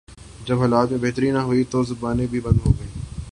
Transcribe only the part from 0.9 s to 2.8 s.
میں بہتری نہ ہو اور زبانیں بھی بند ہوں۔